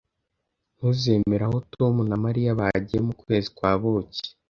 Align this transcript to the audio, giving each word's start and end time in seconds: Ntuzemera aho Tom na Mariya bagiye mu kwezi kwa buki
Ntuzemera 0.75 1.43
aho 1.47 1.57
Tom 1.73 1.95
na 2.09 2.17
Mariya 2.25 2.57
bagiye 2.59 2.99
mu 3.07 3.13
kwezi 3.21 3.47
kwa 3.57 3.71
buki 3.79 4.23